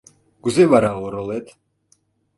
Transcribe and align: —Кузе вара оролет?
—Кузе 0.41 0.63
вара 0.71 0.91
оролет? 1.05 1.47